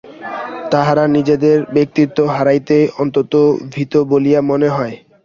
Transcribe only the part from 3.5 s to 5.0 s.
ভীত বলিয়া মনে হয়।